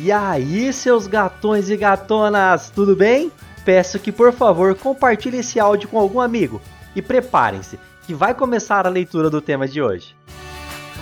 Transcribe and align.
E 0.00 0.10
aí, 0.10 0.72
seus 0.72 1.06
gatões 1.06 1.68
e 1.68 1.76
gatonas, 1.76 2.70
tudo 2.70 2.94
bem? 2.96 3.30
Peço 3.64 3.98
que 3.98 4.12
por 4.12 4.32
favor 4.32 4.74
compartilhe 4.74 5.38
esse 5.38 5.58
áudio 5.58 5.88
com 5.88 5.98
algum 5.98 6.20
amigo 6.20 6.60
e 6.94 7.02
preparem-se, 7.02 7.78
que 8.06 8.14
vai 8.14 8.34
começar 8.34 8.86
a 8.86 8.90
leitura 8.90 9.28
do 9.28 9.40
tema 9.40 9.66
de 9.66 9.82
hoje. 9.82 10.14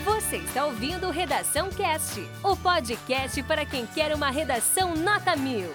Você 0.04 0.36
está 0.36 0.64
ouvindo 0.64 1.10
Redação 1.10 1.68
Cast, 1.70 2.26
o 2.42 2.56
podcast 2.56 3.42
para 3.42 3.66
quem 3.66 3.86
quer 3.86 4.14
uma 4.14 4.30
redação 4.30 4.94
nota 4.96 5.36
mil. 5.36 5.70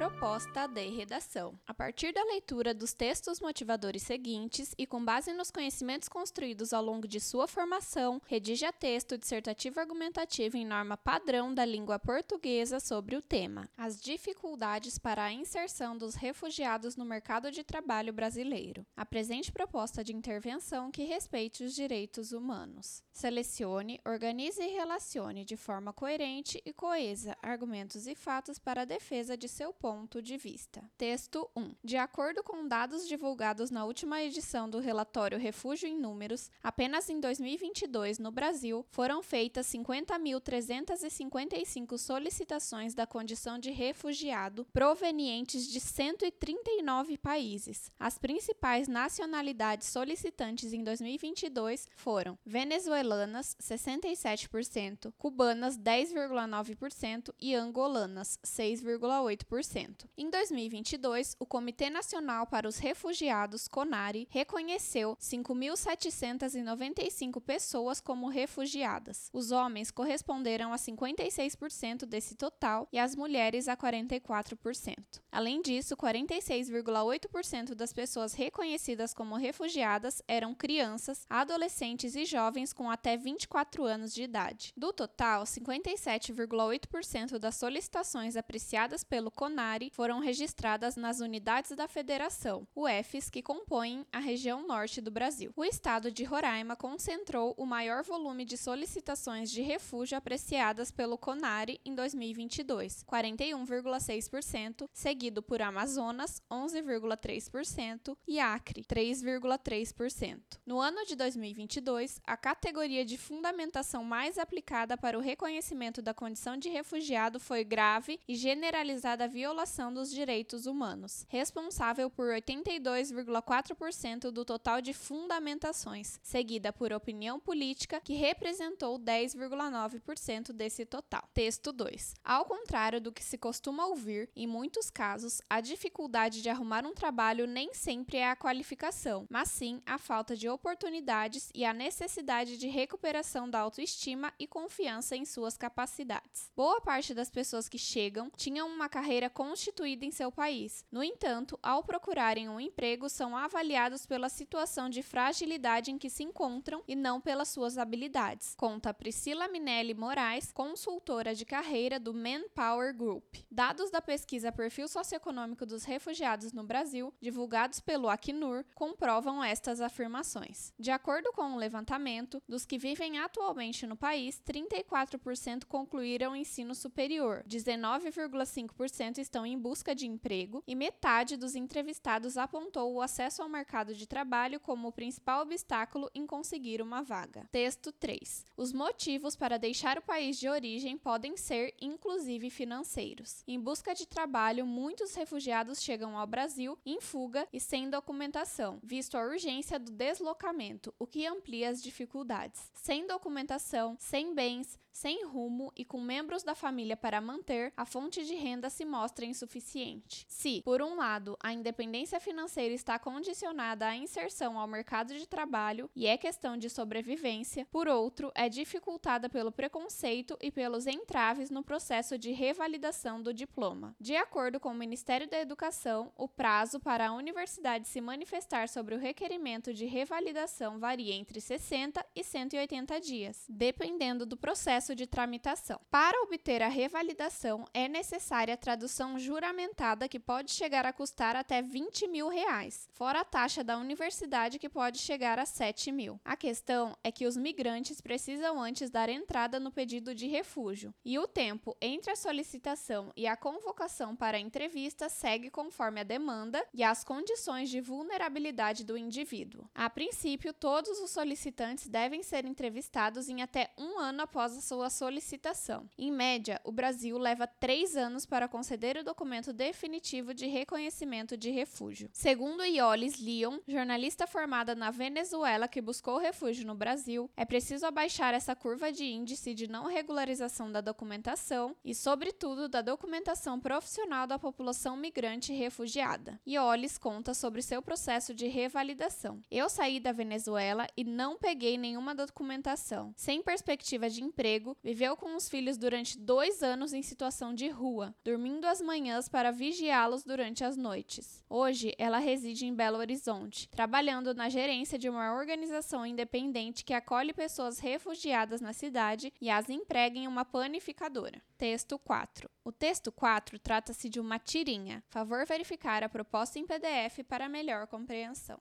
Proposta 0.00 0.66
de 0.66 0.88
redação. 0.88 1.60
A 1.66 1.74
partir 1.74 2.10
da 2.14 2.24
leitura 2.24 2.72
dos 2.72 2.94
textos 2.94 3.38
motivadores 3.38 4.02
seguintes 4.02 4.74
e 4.78 4.86
com 4.86 5.04
base 5.04 5.34
nos 5.34 5.50
conhecimentos 5.50 6.08
construídos 6.08 6.72
ao 6.72 6.82
longo 6.82 7.06
de 7.06 7.20
sua 7.20 7.46
formação, 7.46 8.18
redija 8.26 8.72
texto 8.72 9.18
dissertativo 9.18 9.78
argumentativo 9.78 10.56
em 10.56 10.64
norma 10.64 10.96
padrão 10.96 11.52
da 11.52 11.66
língua 11.66 11.98
portuguesa 11.98 12.80
sobre 12.80 13.14
o 13.14 13.20
tema: 13.20 13.68
As 13.76 14.00
dificuldades 14.00 14.96
para 14.96 15.24
a 15.24 15.32
inserção 15.34 15.98
dos 15.98 16.14
refugiados 16.14 16.96
no 16.96 17.04
mercado 17.04 17.50
de 17.50 17.62
trabalho 17.62 18.10
brasileiro. 18.10 18.86
Apresente 18.96 19.52
proposta 19.52 20.02
de 20.02 20.16
intervenção 20.16 20.90
que 20.90 21.04
respeite 21.04 21.62
os 21.62 21.74
direitos 21.74 22.32
humanos. 22.32 23.02
Selecione, 23.12 24.00
organize 24.06 24.62
e 24.62 24.72
relacione 24.72 25.44
de 25.44 25.58
forma 25.58 25.92
coerente 25.92 26.58
e 26.64 26.72
coesa 26.72 27.36
argumentos 27.42 28.06
e 28.06 28.14
fatos 28.14 28.58
para 28.58 28.80
a 28.80 28.86
defesa 28.86 29.36
de 29.36 29.46
seu 29.46 29.74
ponto 29.74 29.89
ponto 29.90 30.22
de 30.22 30.36
vista. 30.36 30.88
Texto 30.96 31.50
1. 31.56 31.74
De 31.82 31.96
acordo 31.96 32.44
com 32.44 32.68
dados 32.68 33.08
divulgados 33.08 33.72
na 33.72 33.84
última 33.84 34.22
edição 34.22 34.70
do 34.70 34.78
relatório 34.78 35.36
Refúgio 35.36 35.88
em 35.88 35.98
Números, 35.98 36.48
apenas 36.62 37.10
em 37.10 37.18
2022, 37.18 38.20
no 38.20 38.30
Brasil, 38.30 38.86
foram 38.92 39.20
feitas 39.20 39.66
50.355 39.66 41.98
solicitações 41.98 42.94
da 42.94 43.04
condição 43.04 43.58
de 43.58 43.72
refugiado 43.72 44.64
provenientes 44.72 45.66
de 45.66 45.80
139 45.80 47.18
países. 47.18 47.90
As 47.98 48.16
principais 48.16 48.86
nacionalidades 48.86 49.88
solicitantes 49.88 50.72
em 50.72 50.84
2022 50.84 51.88
foram 51.96 52.38
venezuelanas, 52.46 53.56
67%, 53.60 55.12
cubanas, 55.18 55.76
10,9% 55.76 57.34
e 57.40 57.56
angolanas, 57.56 58.38
6,8%. 58.44 59.79
Em 60.16 60.28
2022, 60.28 61.36
o 61.38 61.46
Comitê 61.46 61.88
Nacional 61.88 62.46
para 62.46 62.68
os 62.68 62.78
Refugiados, 62.78 63.68
CONARE, 63.68 64.26
reconheceu 64.30 65.16
5.795 65.20 67.40
pessoas 67.40 68.00
como 68.00 68.28
refugiadas. 68.28 69.30
Os 69.32 69.50
homens 69.50 69.90
corresponderam 69.90 70.72
a 70.72 70.76
56% 70.76 72.06
desse 72.06 72.34
total 72.34 72.86
e 72.92 72.98
as 72.98 73.16
mulheres 73.16 73.68
a 73.68 73.76
44%. 73.76 74.96
Além 75.32 75.62
disso, 75.62 75.96
46,8% 75.96 77.74
das 77.74 77.92
pessoas 77.92 78.34
reconhecidas 78.34 79.14
como 79.14 79.36
refugiadas 79.36 80.20
eram 80.26 80.52
crianças, 80.54 81.24
adolescentes 81.30 82.16
e 82.16 82.24
jovens 82.24 82.72
com 82.72 82.90
até 82.90 83.16
24 83.16 83.84
anos 83.84 84.12
de 84.12 84.24
idade. 84.24 84.72
Do 84.76 84.92
total, 84.92 85.44
57,8% 85.44 87.38
das 87.38 87.54
solicitações 87.56 88.36
apreciadas 88.36 89.04
pelo 89.04 89.30
CONARE 89.30 89.69
foram 89.92 90.18
registradas 90.18 90.96
nas 90.96 91.20
unidades 91.20 91.76
da 91.76 91.86
Federação, 91.86 92.66
UFs, 92.74 93.30
que 93.30 93.42
compõem 93.42 94.04
a 94.10 94.18
região 94.18 94.66
norte 94.66 95.00
do 95.00 95.10
Brasil. 95.10 95.52
O 95.54 95.64
estado 95.64 96.10
de 96.10 96.24
Roraima 96.24 96.74
concentrou 96.74 97.54
o 97.56 97.64
maior 97.64 98.02
volume 98.02 98.44
de 98.44 98.56
solicitações 98.56 99.50
de 99.50 99.62
refúgio 99.62 100.18
apreciadas 100.18 100.90
pelo 100.90 101.16
CONARE 101.16 101.80
em 101.84 101.94
2022, 101.94 103.04
41,6%, 103.04 104.88
seguido 104.92 105.40
por 105.42 105.62
Amazonas, 105.62 106.42
11,3% 106.50 108.16
e 108.26 108.40
Acre, 108.40 108.82
3,3%. 108.82 110.58
No 110.66 110.80
ano 110.80 111.04
de 111.06 111.14
2022, 111.14 112.20
a 112.26 112.36
categoria 112.36 113.04
de 113.04 113.16
fundamentação 113.16 114.02
mais 114.02 114.36
aplicada 114.36 114.96
para 114.96 115.16
o 115.16 115.20
reconhecimento 115.20 116.02
da 116.02 116.12
condição 116.12 116.56
de 116.56 116.68
refugiado 116.68 117.38
foi 117.38 117.62
grave 117.62 118.18
e 118.26 118.34
generalizada 118.34 119.28
violação 119.28 119.59
violação 119.60 119.92
dos 119.92 120.10
direitos 120.10 120.64
humanos, 120.64 121.26
responsável 121.28 122.08
por 122.08 122.28
82,4% 122.28 124.30
do 124.30 124.42
total 124.42 124.80
de 124.80 124.94
fundamentações, 124.94 126.18
seguida 126.22 126.72
por 126.72 126.94
opinião 126.94 127.38
política, 127.38 128.00
que 128.00 128.14
representou 128.14 128.98
10,9% 128.98 130.52
desse 130.52 130.86
total. 130.86 131.28
Texto 131.34 131.72
2. 131.72 132.14
Ao 132.24 132.46
contrário 132.46 133.02
do 133.02 133.12
que 133.12 133.22
se 133.22 133.36
costuma 133.36 133.86
ouvir, 133.86 134.30
em 134.34 134.46
muitos 134.46 134.88
casos, 134.88 135.42
a 135.50 135.60
dificuldade 135.60 136.40
de 136.40 136.48
arrumar 136.48 136.86
um 136.86 136.94
trabalho 136.94 137.46
nem 137.46 137.74
sempre 137.74 138.16
é 138.16 138.30
a 138.30 138.36
qualificação, 138.36 139.26
mas 139.28 139.50
sim 139.50 139.82
a 139.84 139.98
falta 139.98 140.34
de 140.34 140.48
oportunidades 140.48 141.50
e 141.54 141.66
a 141.66 141.74
necessidade 141.74 142.56
de 142.56 142.66
recuperação 142.66 143.50
da 143.50 143.60
autoestima 143.60 144.32
e 144.38 144.46
confiança 144.46 145.16
em 145.16 145.26
suas 145.26 145.58
capacidades. 145.58 146.50
Boa 146.56 146.80
parte 146.80 147.12
das 147.12 147.28
pessoas 147.28 147.68
que 147.68 147.78
chegam 147.78 148.30
tinham 148.38 148.66
uma 148.66 148.88
carreira 148.88 149.28
constituída 149.50 150.04
em 150.04 150.12
seu 150.12 150.30
país. 150.30 150.84
No 150.92 151.02
entanto, 151.02 151.58
ao 151.60 151.82
procurarem 151.82 152.48
um 152.48 152.60
emprego, 152.60 153.08
são 153.08 153.36
avaliados 153.36 154.06
pela 154.06 154.28
situação 154.28 154.88
de 154.88 155.02
fragilidade 155.02 155.90
em 155.90 155.98
que 155.98 156.08
se 156.08 156.22
encontram 156.22 156.84
e 156.86 156.94
não 156.94 157.20
pelas 157.20 157.48
suas 157.48 157.76
habilidades, 157.76 158.54
conta 158.56 158.94
Priscila 158.94 159.48
Minelli 159.48 159.92
Moraes, 159.92 160.52
consultora 160.52 161.34
de 161.34 161.44
carreira 161.44 161.98
do 161.98 162.14
Manpower 162.14 162.96
Group. 162.96 163.24
Dados 163.50 163.90
da 163.90 164.00
pesquisa 164.00 164.52
Perfil 164.52 164.86
Socioeconômico 164.86 165.66
dos 165.66 165.82
Refugiados 165.82 166.52
no 166.52 166.62
Brasil, 166.62 167.12
divulgados 167.20 167.80
pelo 167.80 168.08
Acnur, 168.08 168.64
comprovam 168.72 169.42
estas 169.42 169.80
afirmações. 169.80 170.72
De 170.78 170.92
acordo 170.92 171.32
com 171.32 171.42
o 171.42 171.54
um 171.54 171.56
levantamento, 171.56 172.40
dos 172.48 172.64
que 172.64 172.78
vivem 172.78 173.18
atualmente 173.18 173.84
no 173.84 173.96
país, 173.96 174.40
34% 174.46 175.64
concluíram 175.64 176.32
o 176.32 176.36
ensino 176.36 176.72
superior, 176.72 177.42
19,5% 177.48 179.18
estão 179.18 179.39
estão 179.40 179.46
em 179.46 179.58
busca 179.58 179.94
de 179.94 180.06
emprego 180.06 180.62
e 180.66 180.74
metade 180.74 181.36
dos 181.36 181.54
entrevistados 181.54 182.36
apontou 182.36 182.92
o 182.92 183.00
acesso 183.00 183.42
ao 183.42 183.48
mercado 183.48 183.94
de 183.94 184.06
trabalho 184.06 184.60
como 184.60 184.88
o 184.88 184.92
principal 184.92 185.42
obstáculo 185.42 186.10
em 186.14 186.26
conseguir 186.26 186.82
uma 186.82 187.02
vaga. 187.02 187.46
Texto 187.50 187.90
3. 187.92 188.44
Os 188.56 188.72
motivos 188.72 189.36
para 189.36 189.58
deixar 189.58 189.98
o 189.98 190.02
país 190.02 190.38
de 190.38 190.48
origem 190.48 190.98
podem 190.98 191.36
ser, 191.36 191.74
inclusive, 191.80 192.50
financeiros. 192.50 193.42
Em 193.46 193.58
busca 193.58 193.94
de 193.94 194.06
trabalho, 194.06 194.66
muitos 194.66 195.14
refugiados 195.14 195.80
chegam 195.80 196.18
ao 196.18 196.26
Brasil 196.26 196.78
em 196.84 197.00
fuga 197.00 197.48
e 197.52 197.58
sem 197.58 197.88
documentação, 197.88 198.78
visto 198.82 199.16
a 199.16 199.22
urgência 199.22 199.78
do 199.78 199.90
deslocamento, 199.90 200.92
o 200.98 201.06
que 201.06 201.26
amplia 201.26 201.70
as 201.70 201.82
dificuldades. 201.82 202.70
Sem 202.74 203.06
documentação, 203.06 203.96
sem 203.98 204.34
bens, 204.34 204.78
sem 204.92 205.24
rumo 205.24 205.72
e 205.76 205.84
com 205.84 206.00
membros 206.00 206.42
da 206.42 206.54
família 206.54 206.96
para 206.96 207.20
manter, 207.20 207.72
a 207.76 207.84
fonte 207.84 208.24
de 208.24 208.34
renda 208.34 208.68
se 208.68 208.84
mostra 208.84 209.24
insuficiente. 209.30 210.26
Se, 210.28 210.60
por 210.62 210.82
um 210.82 210.96
lado, 210.96 211.36
a 211.40 211.52
independência 211.52 212.20
financeira 212.20 212.74
está 212.74 212.98
condicionada 212.98 213.86
à 213.86 213.96
inserção 213.96 214.58
ao 214.58 214.66
mercado 214.66 215.14
de 215.14 215.26
trabalho 215.26 215.88
e 215.96 216.06
é 216.06 216.16
questão 216.16 216.56
de 216.56 216.68
sobrevivência, 216.68 217.66
por 217.70 217.88
outro, 217.88 218.30
é 218.34 218.48
dificultada 218.48 219.28
pelo 219.28 219.52
preconceito 219.52 220.36
e 220.40 220.50
pelos 220.50 220.86
entraves 220.86 221.50
no 221.50 221.62
processo 221.62 222.18
de 222.18 222.32
revalidação 222.32 223.22
do 223.22 223.32
diploma. 223.32 223.94
De 223.98 224.16
acordo 224.16 224.60
com 224.60 224.70
o 224.70 224.74
Ministério 224.74 225.28
da 225.28 225.38
Educação, 225.38 226.12
o 226.16 226.28
prazo 226.28 226.80
para 226.80 227.08
a 227.08 227.12
universidade 227.12 227.88
se 227.88 228.00
manifestar 228.00 228.68
sobre 228.68 228.94
o 228.94 228.98
requerimento 228.98 229.72
de 229.72 229.86
revalidação 229.86 230.78
varia 230.78 231.14
entre 231.14 231.40
60 231.40 232.04
e 232.14 232.24
180 232.24 233.00
dias, 233.00 233.46
dependendo 233.48 234.26
do 234.26 234.36
processo 234.36 234.94
de 234.94 235.06
tramitação. 235.06 235.80
Para 235.90 236.20
obter 236.22 236.62
a 236.62 236.68
revalidação, 236.68 237.64
é 237.72 237.88
necessária 237.88 238.54
a 238.54 238.56
tradução 238.56 239.09
juramentada 239.18 240.08
que 240.08 240.18
pode 240.18 240.50
chegar 240.50 240.86
a 240.86 240.92
custar 240.92 241.36
até 241.36 241.62
20 241.62 242.06
mil 242.08 242.28
reais, 242.28 242.88
fora 242.92 243.20
a 243.20 243.24
taxa 243.24 243.64
da 243.64 243.76
universidade 243.76 244.58
que 244.58 244.68
pode 244.68 244.98
chegar 244.98 245.38
a 245.38 245.46
7 245.46 245.92
mil. 245.92 246.20
A 246.24 246.36
questão 246.36 246.96
é 247.02 247.10
que 247.10 247.26
os 247.26 247.36
migrantes 247.36 248.00
precisam 248.00 248.60
antes 248.60 248.90
dar 248.90 249.08
entrada 249.08 249.58
no 249.58 249.70
pedido 249.70 250.14
de 250.14 250.26
refúgio, 250.26 250.94
e 251.04 251.18
o 251.18 251.26
tempo 251.26 251.76
entre 251.80 252.10
a 252.10 252.16
solicitação 252.16 253.12
e 253.16 253.26
a 253.26 253.36
convocação 253.36 254.14
para 254.14 254.36
a 254.36 254.40
entrevista 254.40 255.08
segue 255.08 255.50
conforme 255.50 256.00
a 256.00 256.04
demanda 256.04 256.64
e 256.72 256.82
as 256.82 257.04
condições 257.04 257.70
de 257.70 257.80
vulnerabilidade 257.80 258.84
do 258.84 258.96
indivíduo. 258.96 259.68
A 259.74 259.88
princípio, 259.88 260.52
todos 260.52 260.98
os 261.00 261.10
solicitantes 261.10 261.88
devem 261.88 262.22
ser 262.22 262.44
entrevistados 262.44 263.28
em 263.28 263.42
até 263.42 263.70
um 263.78 263.98
ano 263.98 264.22
após 264.22 264.56
a 264.56 264.60
sua 264.60 264.90
solicitação. 264.90 265.88
Em 265.98 266.10
média, 266.10 266.60
o 266.64 266.72
Brasil 266.72 267.16
leva 267.18 267.46
três 267.46 267.96
anos 267.96 268.26
para 268.26 268.48
conceder 268.48 268.96
o 269.00 269.04
documento 269.04 269.30
documento 269.30 269.52
definitivo 269.52 270.34
de 270.34 270.46
reconhecimento 270.46 271.36
de 271.36 271.50
refúgio. 271.50 272.10
Segundo 272.12 272.64
Iolis 272.64 273.20
Leon, 273.20 273.58
jornalista 273.66 274.26
formada 274.26 274.74
na 274.74 274.90
Venezuela 274.90 275.68
que 275.68 275.80
buscou 275.80 276.18
refúgio 276.18 276.66
no 276.66 276.74
Brasil, 276.74 277.30
é 277.36 277.44
preciso 277.44 277.86
abaixar 277.86 278.34
essa 278.34 278.56
curva 278.56 278.90
de 278.90 279.04
índice 279.04 279.54
de 279.54 279.68
não 279.68 279.86
regularização 279.86 280.70
da 280.70 280.80
documentação 280.80 281.76
e, 281.84 281.94
sobretudo, 281.94 282.68
da 282.68 282.82
documentação 282.82 283.60
profissional 283.60 284.26
da 284.26 284.38
população 284.38 284.96
migrante 284.96 285.52
refugiada. 285.52 286.40
Iolis 286.46 286.98
conta 286.98 287.32
sobre 287.34 287.62
seu 287.62 287.80
processo 287.80 288.34
de 288.34 288.46
revalidação. 288.46 289.40
Eu 289.50 289.68
saí 289.68 290.00
da 290.00 290.12
Venezuela 290.12 290.86
e 290.96 291.04
não 291.04 291.38
peguei 291.38 291.78
nenhuma 291.78 292.14
documentação. 292.14 293.12
Sem 293.16 293.42
perspectiva 293.42 294.10
de 294.10 294.22
emprego, 294.22 294.76
viveu 294.82 295.16
com 295.16 295.36
os 295.36 295.48
filhos 295.48 295.76
durante 295.76 296.18
dois 296.18 296.62
anos 296.62 296.92
em 296.92 297.02
situação 297.02 297.54
de 297.54 297.68
rua, 297.68 298.14
dormindo 298.24 298.66
às 298.66 298.80
manhãs 298.90 299.28
para 299.28 299.52
vigiá-los 299.52 300.24
durante 300.24 300.64
as 300.64 300.76
noites. 300.76 301.44
Hoje, 301.48 301.94
ela 301.96 302.18
reside 302.18 302.66
em 302.66 302.74
Belo 302.74 302.98
Horizonte, 302.98 303.68
trabalhando 303.68 304.34
na 304.34 304.48
gerência 304.48 304.98
de 304.98 305.08
uma 305.08 305.32
organização 305.32 306.04
independente 306.04 306.84
que 306.84 306.92
acolhe 306.92 307.32
pessoas 307.32 307.78
refugiadas 307.78 308.60
na 308.60 308.72
cidade 308.72 309.32
e 309.40 309.48
as 309.48 309.70
emprega 309.70 310.18
em 310.18 310.26
uma 310.26 310.44
panificadora. 310.44 311.40
Texto 311.56 312.00
4. 312.00 312.50
O 312.64 312.72
texto 312.72 313.12
4 313.12 313.60
trata-se 313.60 314.08
de 314.08 314.18
uma 314.18 314.40
tirinha. 314.40 315.04
Favor 315.08 315.46
verificar 315.46 316.02
a 316.02 316.08
proposta 316.08 316.58
em 316.58 316.66
PDF 316.66 317.22
para 317.28 317.48
melhor 317.48 317.86
compreensão. 317.86 318.58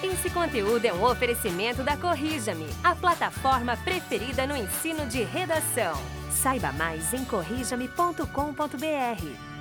Esse 0.00 0.30
conteúdo 0.30 0.84
é 0.84 0.92
um 0.92 1.02
oferecimento 1.02 1.82
da 1.82 1.96
Corrija-me, 1.96 2.68
a 2.84 2.94
plataforma 2.94 3.76
preferida 3.78 4.46
no 4.46 4.56
ensino 4.56 5.06
de 5.06 5.24
redação. 5.24 5.94
Saiba 6.30 6.70
mais 6.70 7.12
em 7.12 7.24
corrijame.com.br. 7.24 9.55